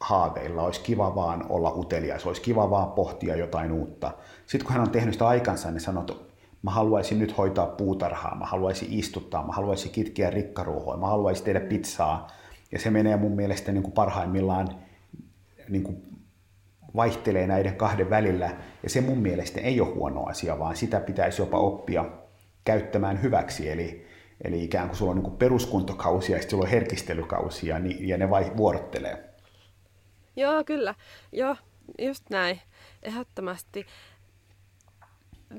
[0.00, 4.10] haaveilla, olisi kiva vaan olla utelias, olisi kiva vaan pohtia jotain uutta.
[4.46, 6.14] Sitten kun hän on tehnyt sitä aikansa, niin sanoo, että
[6.62, 11.60] mä haluaisin nyt hoitaa puutarhaa, mä haluaisin istuttaa, mä haluaisin kitkeä rikkaruohoa, mä haluaisin tehdä
[11.60, 12.26] pizzaa.
[12.72, 14.68] Ja se menee mun mielestä niin kuin parhaimmillaan
[15.68, 16.02] niin kuin
[16.96, 21.42] vaihtelee näiden kahden välillä, ja se mun mielestä ei ole huono asia, vaan sitä pitäisi
[21.42, 22.04] jopa oppia
[22.64, 24.06] käyttämään hyväksi, eli,
[24.44, 28.30] eli ikään kuin sulla on niin peruskuntokausia ja sitten sulla on herkistelykausia, niin, ja ne
[28.30, 29.24] vai vuorottelee.
[30.36, 30.94] Joo, kyllä.
[31.32, 31.56] Joo,
[31.98, 32.60] just näin.
[33.02, 33.86] Ehdottomasti.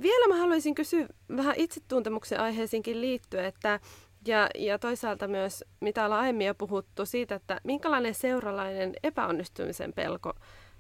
[0.02, 3.80] Vielä mä haluaisin kysyä vähän itsetuntemuksen aiheisiinkin liittyen, että
[4.28, 10.34] ja, ja toisaalta myös, mitä ollaan aiemmin jo puhuttu siitä, että minkälainen seuralainen epäonnistumisen pelko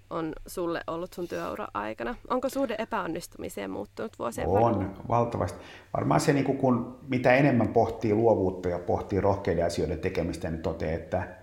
[0.09, 2.15] on sulle ollut sun työura aikana?
[2.29, 4.95] Onko suhde epäonnistumiseen muuttunut vuosien On, varrella?
[5.09, 5.59] valtavasti.
[5.93, 10.93] Varmaan se, niin kun mitä enemmän pohtii luovuutta ja pohtii rohkeiden asioiden tekemistä, niin toteaa,
[10.93, 11.37] että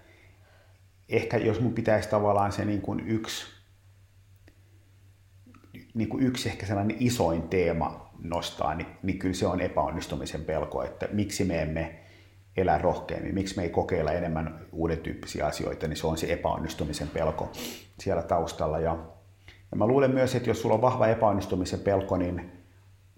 [1.08, 3.46] ehkä jos mun pitäisi tavallaan se niin kuin yksi,
[5.94, 10.82] niin kuin yksi ehkä sellainen isoin teema nostaa, niin, niin kyllä se on epäonnistumisen pelko,
[10.82, 12.05] että miksi me emme
[12.56, 17.08] elää rohkeammin, miksi me ei kokeilla enemmän uuden tyyppisiä asioita, niin se on se epäonnistumisen
[17.08, 17.52] pelko
[18.00, 18.78] siellä taustalla.
[18.78, 18.96] Ja,
[19.70, 22.52] ja mä luulen myös, että jos sulla on vahva epäonnistumisen pelko, niin,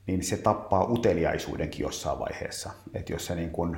[0.06, 2.70] niin se tappaa uteliaisuudenkin jossain vaiheessa.
[2.94, 3.76] Että jos sä niin kun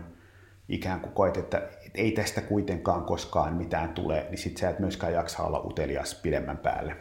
[0.69, 1.63] ikään kuin koet, että
[1.95, 6.59] ei tästä kuitenkaan koskaan mitään tule, niin sit sä et myöskään jaksa olla utelias pidemmän
[6.59, 6.97] päälle.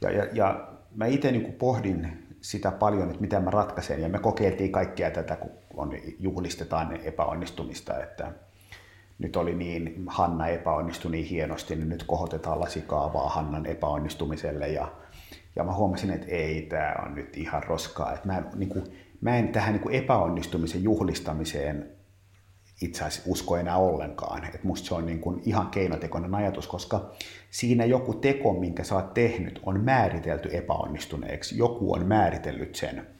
[0.00, 4.18] Ja, ja, ja mä itse niin pohdin sitä paljon, että miten mä ratkaisen, ja me
[4.18, 8.32] kokeiltiin kaikkea tätä, kun on, juhlistetaan epäonnistumista, että
[9.18, 14.92] nyt oli niin, Hanna epäonnistui niin hienosti, niin nyt kohotetaan lasikaavaa Hannan epäonnistumiselle, ja,
[15.56, 18.84] ja mä huomasin, että ei, tämä on nyt ihan roskaa, että mä, niin kuin,
[19.20, 21.94] mä en tähän niin kuin epäonnistumisen juhlistamiseen
[22.82, 24.44] itse asiassa usko enää ollenkaan.
[24.54, 27.12] Et musta se on niin kuin ihan keinotekoinen ajatus, koska
[27.50, 31.58] siinä joku teko, minkä sä oot tehnyt, on määritelty epäonnistuneeksi.
[31.58, 33.13] Joku on määritellyt sen.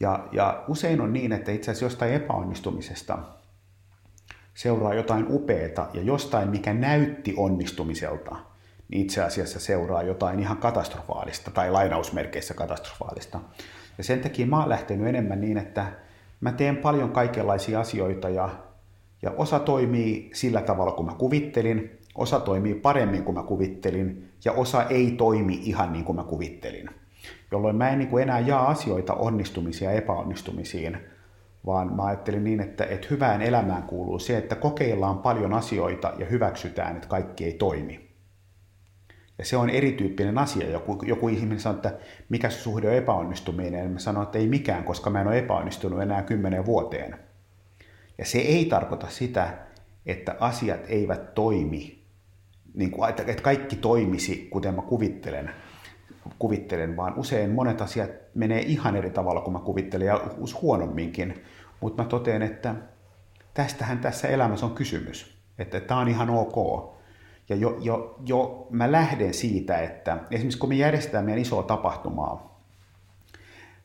[0.00, 3.18] Ja, ja usein on niin, että itse asiassa jostain epäonnistumisesta
[4.54, 8.36] seuraa jotain upeata ja jostain, mikä näytti onnistumiselta,
[8.88, 13.40] niin itse asiassa seuraa jotain ihan katastrofaalista tai lainausmerkeissä katastrofaalista.
[13.98, 15.92] Ja sen takia mä oon lähtenyt enemmän niin, että
[16.40, 18.48] mä teen paljon kaikenlaisia asioita ja
[19.22, 24.52] ja osa toimii sillä tavalla, kuin mä kuvittelin, osa toimii paremmin kuin mä kuvittelin, ja
[24.52, 26.90] osa ei toimi ihan niin kuin mä kuvittelin.
[27.50, 30.98] Jolloin mä en niin kuin enää jaa asioita onnistumisia ja epäonnistumisiin,
[31.66, 36.26] vaan mä ajattelin niin, että, että hyvään elämään kuuluu se, että kokeillaan paljon asioita ja
[36.26, 38.14] hyväksytään, että kaikki ei toimi.
[39.38, 40.70] Ja se on erityyppinen asia.
[40.70, 45.10] Joku, joku ihminen sanoo, että mikä suhde on epäonnistuminen, mä sanon, että ei mikään, koska
[45.10, 47.18] mä en ole epäonnistunut enää kymmenen vuoteen.
[48.18, 49.58] Ja se ei tarkoita sitä,
[50.06, 52.04] että asiat eivät toimi,
[52.74, 55.50] niin kuin, että kaikki toimisi, kuten mä kuvittelen,
[56.38, 60.20] kuvittelen, vaan usein monet asiat menee ihan eri tavalla kuin mä kuvittelen ja
[60.62, 61.44] huonomminkin.
[61.80, 62.74] Mutta mä totean, että
[63.54, 66.94] tästähän tässä elämässä on kysymys, että tämä on ihan ok.
[67.48, 72.60] Ja jo, jo, jo mä lähden siitä, että esimerkiksi kun me järjestetään meidän isoa tapahtumaa,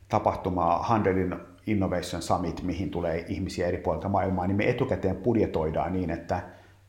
[0.08, 6.10] tapahtumaa Handelin Innovation Summit, mihin tulee ihmisiä eri puolilta maailmaa, niin me etukäteen budjetoidaan niin,
[6.10, 6.42] että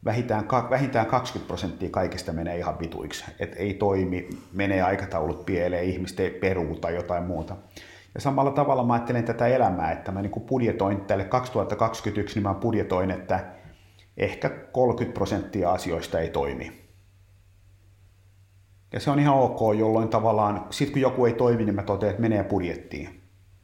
[0.06, 3.26] vähintään, vähintään 20 prosenttia kaikesta menee ihan vituiksi.
[3.40, 7.56] Että ei toimi, menee aikataulut pieleen, ihmiset peruu tai jotain muuta.
[8.16, 12.54] Ja samalla tavalla mä ajattelen tätä elämää, että mä niin budjetoin tälle 2021, niin mä
[12.54, 13.46] budjetoin, että
[14.18, 16.82] ehkä 30 prosenttia asioista ei toimi.
[18.94, 22.10] Ja se on ihan ok, jolloin tavallaan, sit kun joku ei toimi, niin mä totean,
[22.10, 23.22] että menee budjettiin.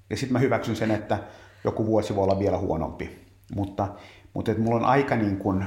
[0.10, 1.20] Ja sitten mä hyväksyn sen, että
[1.64, 3.26] joku vuosi voi olla vielä huonompi.
[3.56, 3.88] Mutta,
[4.34, 5.66] mutta että mulla on aika niin kuin,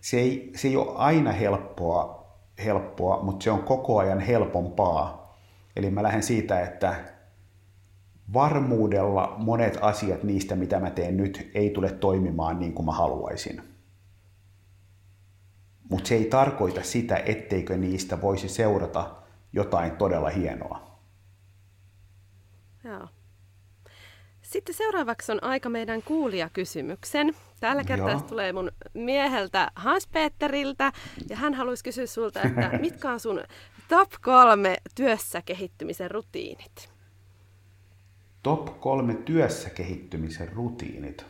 [0.00, 2.26] se ei, se ei ole aina helppoa,
[2.64, 5.34] helppoa, mutta se on koko ajan helpompaa.
[5.76, 7.04] Eli mä lähden siitä, että
[8.32, 13.62] varmuudella monet asiat niistä, mitä mä teen nyt, ei tule toimimaan niin kuin mä haluaisin.
[15.90, 19.16] Mutta se ei tarkoita sitä, etteikö niistä voisi seurata
[19.52, 21.00] jotain todella hienoa.
[22.84, 23.08] Joo.
[24.48, 27.34] Sitten seuraavaksi on aika meidän kuulijakysymyksen.
[27.60, 28.20] Tällä kertaa Joo.
[28.20, 30.92] tulee mun mieheltä Hans-Peteriltä,
[31.28, 33.44] ja hän haluaisi kysyä sulta, että mitkä on sun
[33.88, 36.88] top kolme työssä kehittymisen rutiinit?
[38.42, 41.26] Top kolme työssä kehittymisen rutiinit.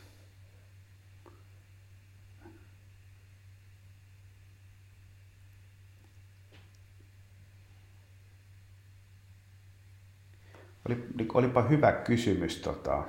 [10.88, 12.60] Oli, olipa hyvä kysymys.
[12.60, 13.04] Tota,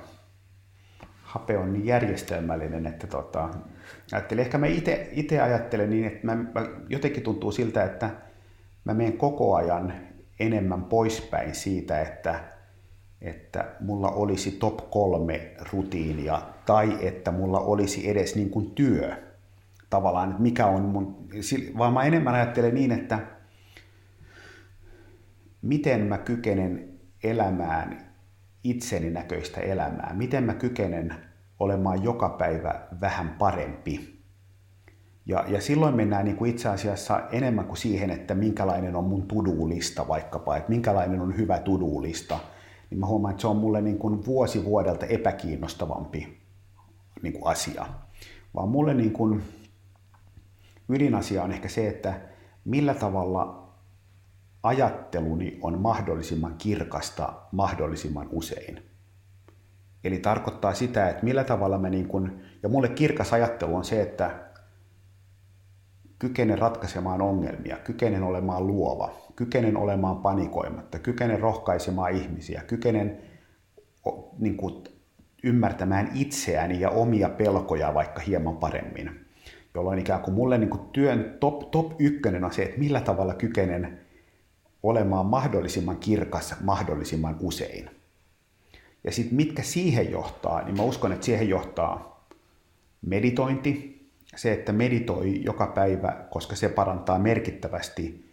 [1.22, 3.50] hape on niin järjestelmällinen, että tota,
[4.12, 4.66] ajattelin, ehkä mä
[5.12, 8.10] itse ajattelen niin, että mä, mä, jotenkin tuntuu siltä, että
[8.84, 9.92] mä menen koko ajan
[10.40, 12.40] enemmän poispäin siitä, että,
[13.20, 19.12] että mulla olisi top kolme rutiinia tai että mulla olisi edes niin kuin työ
[19.90, 21.28] tavallaan, että mikä on mun,
[21.78, 23.18] vaan mä enemmän ajattelen niin, että
[25.62, 26.89] miten mä kykenen
[27.22, 28.14] elämään
[28.64, 30.12] itseni näköistä elämää?
[30.14, 31.14] Miten mä kykenen
[31.60, 34.20] olemaan joka päivä vähän parempi?
[35.26, 39.28] Ja, ja silloin mennään niin kuin itse asiassa enemmän kuin siihen, että minkälainen on mun
[39.28, 42.38] to-do-lista vaikkapa, että minkälainen on hyvä to-do-lista,
[42.90, 46.38] niin mä huomaan, että se on mulle niin kuin vuosi vuodelta epäkiinnostavampi
[47.22, 47.86] niin kuin asia.
[48.54, 49.42] Vaan mulle niin kuin
[50.88, 52.20] ydinasia on ehkä se, että
[52.64, 53.69] millä tavalla
[54.62, 58.82] ajatteluni on mahdollisimman kirkasta mahdollisimman usein.
[60.04, 64.02] Eli tarkoittaa sitä, että millä tavalla me niin kun, ja mulle kirkas ajattelu on se,
[64.02, 64.50] että
[66.18, 73.18] kykenen ratkaisemaan ongelmia, kykenen olemaan luova, kykenen olemaan panikoimatta, kykenen rohkaisemaan ihmisiä, kykenen
[74.38, 74.84] niin kuin,
[75.42, 79.26] ymmärtämään itseäni ja omia pelkoja vaikka hieman paremmin.
[79.74, 83.34] Jolloin ikään kuin mulle niin kuin työn top, top ykkönen on se, että millä tavalla
[83.34, 84.00] kykenen
[84.82, 87.90] olemaan mahdollisimman kirkas mahdollisimman usein.
[89.04, 92.26] Ja sitten mitkä siihen johtaa, niin mä uskon, että siihen johtaa
[93.02, 94.00] meditointi,
[94.36, 98.30] se, että meditoi joka päivä, koska se parantaa merkittävästi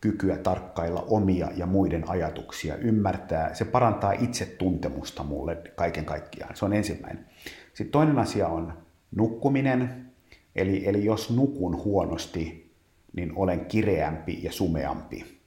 [0.00, 6.56] kykyä tarkkailla omia ja muiden ajatuksia, ymmärtää, se parantaa itsetuntemusta mulle kaiken kaikkiaan.
[6.56, 7.26] Se on ensimmäinen.
[7.74, 8.72] Sitten toinen asia on
[9.16, 10.10] nukkuminen,
[10.56, 12.72] eli, eli jos nukun huonosti,
[13.16, 15.37] niin olen kireämpi ja sumeampi.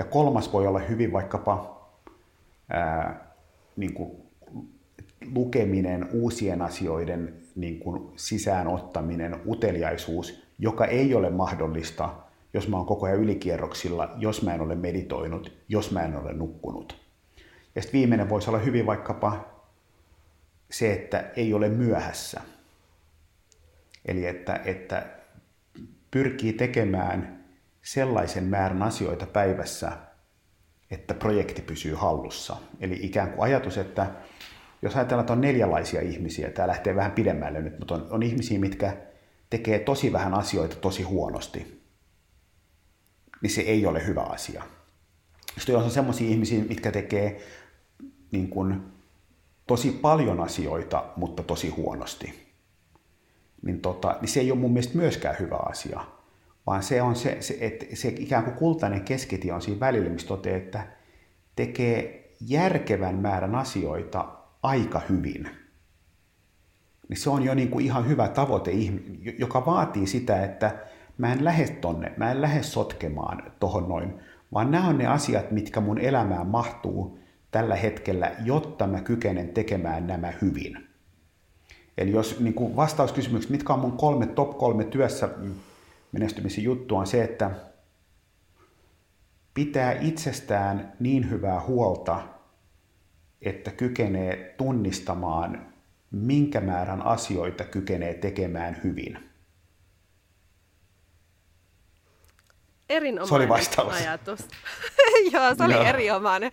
[0.00, 1.86] Ja kolmas voi olla hyvin vaikkapa
[2.70, 3.32] ää,
[3.76, 4.10] niin kuin
[5.34, 12.14] lukeminen, uusien asioiden niin kuin sisäänottaminen, uteliaisuus, joka ei ole mahdollista,
[12.54, 16.32] jos mä oon koko ajan ylikierroksilla, jos mä en ole meditoinut, jos mä en ole
[16.32, 16.96] nukkunut.
[17.74, 19.44] Ja sitten viimeinen voisi olla hyvin vaikkapa
[20.70, 22.40] se, että ei ole myöhässä.
[24.06, 25.06] Eli että, että
[26.10, 27.39] pyrkii tekemään
[27.82, 29.92] sellaisen määrän asioita päivässä,
[30.90, 32.56] että projekti pysyy hallussa.
[32.80, 34.06] Eli ikään kuin ajatus, että
[34.82, 38.58] jos ajatellaan, että on neljälaisia ihmisiä, tämä lähtee vähän pidemmälle nyt, mutta on, on ihmisiä,
[38.58, 38.96] mitkä
[39.50, 41.82] tekee tosi vähän asioita tosi huonosti,
[43.42, 44.62] niin se ei ole hyvä asia.
[45.58, 47.40] Sitten jos on sellaisia ihmisiä, mitkä tekee
[48.30, 48.82] niin kuin,
[49.66, 52.54] tosi paljon asioita, mutta tosi huonosti,
[53.62, 56.00] niin, tota, niin se ei ole mun mielestä myöskään hyvä asia,
[56.66, 60.28] vaan se on se, se että se ikään kuin kultainen keskitie on siinä välillä, missä
[60.28, 60.86] toteaa, että
[61.56, 64.28] tekee järkevän määrän asioita
[64.62, 65.50] aika hyvin,
[67.08, 68.70] niin se on jo niin kuin ihan hyvä tavoite,
[69.38, 70.78] joka vaatii sitä, että
[71.18, 74.14] mä en lähde tonne, mä en lähde sotkemaan tohon noin,
[74.52, 77.18] vaan nämä on ne asiat, mitkä mun elämään mahtuu
[77.50, 80.88] tällä hetkellä, jotta mä kykenen tekemään nämä hyvin.
[81.98, 85.28] Eli jos niin vastauskysymykset, mitkä on mun kolme top kolme työssä
[86.12, 87.50] menestymisen juttu on se, että
[89.54, 92.22] pitää itsestään niin hyvää huolta,
[93.42, 95.72] että kykenee tunnistamaan,
[96.10, 99.30] minkä määrän asioita kykenee tekemään hyvin.
[102.88, 103.94] Erinomainen se oli vastaus.
[103.94, 104.40] ajatus.
[105.32, 105.84] Joo, se oli Joo.
[105.84, 106.50] erinomainen.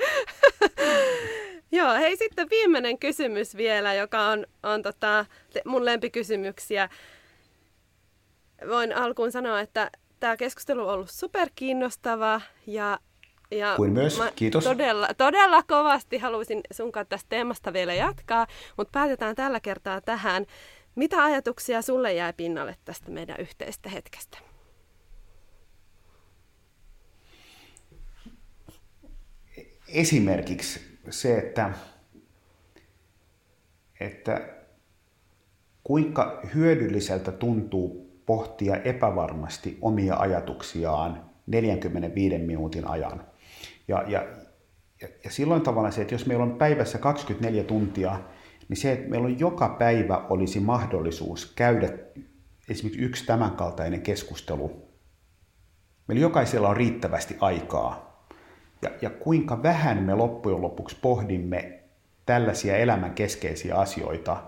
[1.71, 5.25] Joo, hei sitten viimeinen kysymys vielä, joka on, on tota,
[5.65, 6.89] mun lempikysymyksiä.
[8.69, 12.99] Voin alkuun sanoa, että tämä keskustelu on ollut superkiinnostava ja
[13.51, 14.63] ja Kuin myös, kiitos.
[14.63, 18.47] Todella, todella kovasti haluaisin sun kanssa tästä teemasta vielä jatkaa,
[18.77, 20.45] mutta päätetään tällä kertaa tähän.
[20.95, 24.37] Mitä ajatuksia sulle jäi pinnalle tästä meidän yhteistä hetkestä?
[29.87, 31.73] Esimerkiksi se, että,
[33.99, 34.49] että
[35.83, 43.23] kuinka hyödylliseltä tuntuu pohtia epävarmasti omia ajatuksiaan 45 minuutin ajan.
[43.87, 44.27] Ja, ja,
[45.01, 48.19] ja, silloin tavallaan se, että jos meillä on päivässä 24 tuntia,
[48.69, 51.89] niin se, että meillä on joka päivä olisi mahdollisuus käydä
[52.69, 54.87] esimerkiksi yksi tämänkaltainen keskustelu.
[56.07, 58.23] Meillä jokaisella on riittävästi aikaa.
[58.81, 61.79] Ja, ja kuinka vähän me loppujen lopuksi pohdimme
[62.25, 64.43] tällaisia elämän keskeisiä asioita,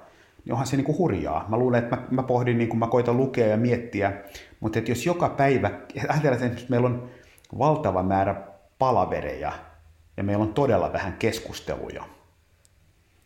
[0.51, 1.45] onhan se niin kuin hurjaa.
[1.49, 4.13] Mä luulen, että mä, mä pohdin, niin kuin mä koitan lukea ja miettiä,
[4.59, 5.71] mutta että jos joka päivä,
[6.09, 7.09] ajatellaan, että meillä on
[7.57, 8.41] valtava määrä
[8.79, 9.51] palavereja
[10.17, 12.03] ja meillä on todella vähän keskusteluja.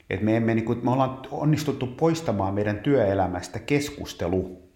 [0.09, 4.69] Et me, emme, niin kuin, me ollaan onnistuttu poistamaan meidän työelämästä keskustelu.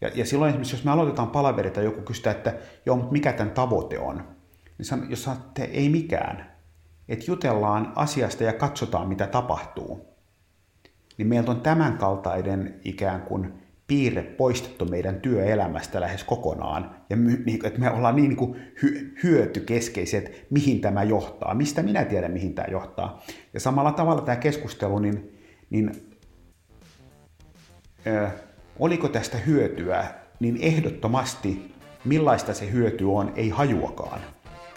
[0.00, 2.54] Ja, ja silloin esimerkiksi, jos me aloitetaan palaverita, joku kysyy, että
[2.86, 4.24] joo, mutta mikä tämän tavoite on?
[4.78, 6.52] Niin san, jos sanotte, ei mikään,
[7.08, 10.07] että jutellaan asiasta ja katsotaan, mitä tapahtuu,
[11.18, 13.52] niin meiltä on tämänkaltainen ikään kuin
[13.86, 16.96] piirre poistettu meidän työelämästä lähes kokonaan.
[17.10, 21.54] Ja my, niin, että me ollaan niin, niin kuin hy, hyötykeskeiset, mihin tämä johtaa.
[21.54, 23.22] Mistä minä tiedän, mihin tämä johtaa.
[23.54, 25.38] Ja samalla tavalla tämä keskustelu, niin,
[25.70, 25.90] niin
[28.06, 28.28] ö,
[28.78, 30.04] oliko tästä hyötyä,
[30.40, 34.20] niin ehdottomasti millaista se hyöty on, ei hajuakaan.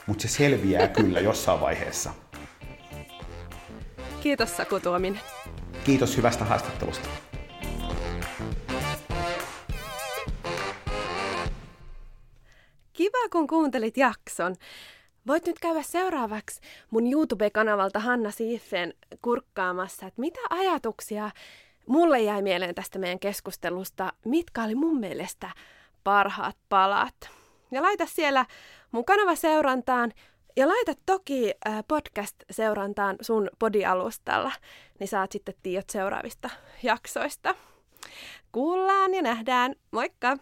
[0.08, 2.12] Mutta se selviää kyllä jossain vaiheessa.
[4.22, 5.22] Kiitos Saku Tuominen.
[5.84, 7.10] Kiitos hyvästä haastattelusta.
[12.94, 14.56] Kiva, kun kuuntelit jakson.
[15.28, 21.32] Voit nyt käydä seuraavaksi mun YouTube-kanavalta Hanna Siifen kurkkaamassa, että mitä ajatuksia
[21.88, 25.50] mulle jäi mieleen tästä meidän keskustelusta, mitkä oli mun mielestä
[26.04, 27.30] parhaat palat.
[27.72, 28.46] Ja laita siellä
[28.92, 30.14] mun kanava seurantaan
[30.56, 34.52] ja laita toki äh, podcast-seurantaan sun podialustalla,
[35.00, 36.50] niin saat sitten tiedot seuraavista
[36.84, 37.56] jaksoista.
[38.52, 39.76] Kuullaan ja nähdään.
[39.92, 40.38] Moikka!